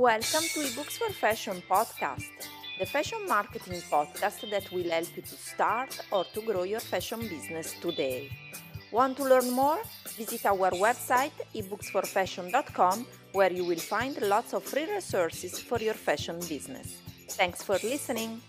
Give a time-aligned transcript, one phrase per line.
[0.00, 5.36] Welcome to eBooks for Fashion podcast, the fashion marketing podcast that will help you to
[5.36, 8.30] start or to grow your fashion business today.
[8.90, 9.78] Want to learn more?
[10.16, 16.40] Visit our website ebooksforfashion.com where you will find lots of free resources for your fashion
[16.48, 16.96] business.
[17.28, 18.40] Thanks for listening.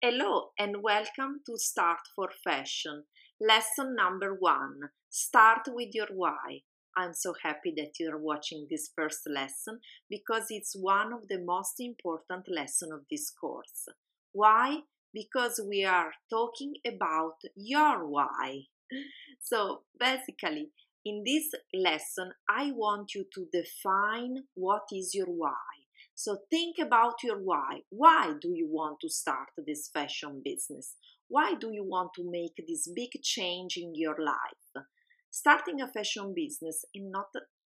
[0.00, 3.02] Hello and welcome to Start for Fashion.
[3.40, 6.60] Lesson number one Start with your why.
[6.94, 11.80] I'm so happy that you're watching this first lesson because it's one of the most
[11.80, 13.88] important lessons of this course.
[14.32, 14.80] Why?
[15.14, 18.64] Because we are talking about your why.
[19.40, 20.70] So basically,
[21.06, 25.79] in this lesson, I want you to define what is your why.
[26.22, 27.80] So think about your why.
[27.88, 30.96] Why do you want to start this fashion business?
[31.28, 34.84] Why do you want to make this big change in your life?
[35.30, 37.28] Starting a fashion business is not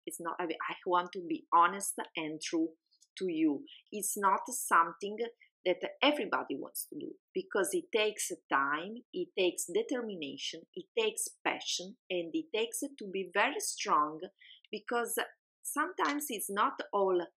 [0.06, 0.48] it's not I
[0.86, 2.70] want to be honest and true
[3.18, 3.66] to you.
[3.92, 5.18] It's not something
[5.66, 11.98] that everybody wants to do because it takes time, it takes determination, it takes passion,
[12.10, 14.22] and it takes to be very strong
[14.72, 15.20] because
[15.64, 17.28] sometimes it's not all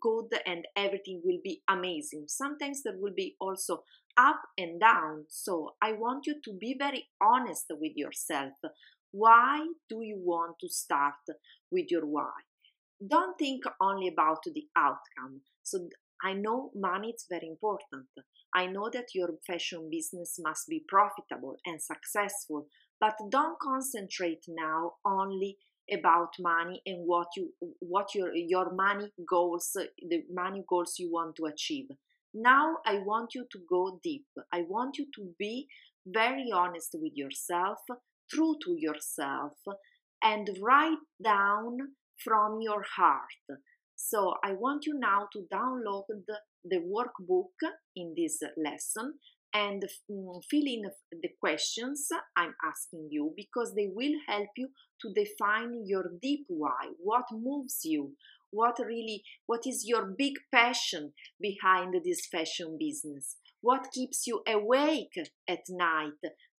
[0.00, 2.24] good and everything will be amazing.
[2.28, 3.84] Sometimes there will be also
[4.16, 5.24] up and down.
[5.28, 8.52] So I want you to be very honest with yourself.
[9.10, 11.14] Why do you want to start
[11.70, 12.32] with your why?
[13.06, 15.42] Don't think only about the outcome.
[15.62, 15.88] So
[16.22, 18.06] I know money is very important.
[18.54, 22.66] I know that your fashion business must be profitable and successful,
[23.00, 25.58] but don't concentrate now only
[25.92, 31.36] about money and what you what your your money goals the money goals you want
[31.36, 31.88] to achieve.
[32.34, 34.26] Now i want you to go deep.
[34.52, 35.68] I want you to be
[36.06, 37.78] very honest with yourself
[38.30, 39.52] true to yourself
[40.22, 41.76] and write down
[42.24, 43.60] from your heart.
[43.96, 49.14] So i want you now to download the, the workbook in this lesson
[49.54, 54.68] and mm, fill in the questions I'm asking you because they will help you
[55.02, 58.12] to define your deep why, what moves you,
[58.50, 65.18] what really what is your big passion behind this fashion business, what keeps you awake
[65.48, 66.12] at night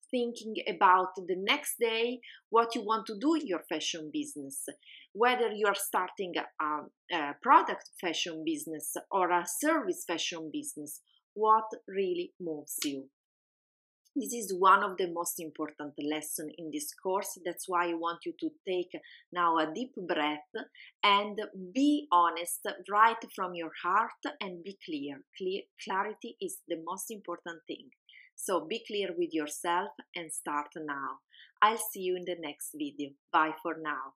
[0.10, 4.66] thinking about the next day what you want to do in your fashion business
[5.14, 11.02] whether you're starting a, a product fashion business or a service fashion business
[11.34, 13.10] what really moves you.
[14.16, 17.40] This is one of the most important lessons in this course.
[17.44, 18.92] That's why I want you to take
[19.32, 20.54] now a deep breath
[21.04, 21.42] and
[21.74, 22.60] be honest
[22.92, 25.24] write from your heart and be clear.
[25.36, 25.64] clear.
[25.84, 27.90] Clarity is the most important thing.
[28.36, 31.20] So be clear with yourself and start now.
[31.64, 33.12] I'll see you in the next video.
[33.32, 34.14] Bye for now.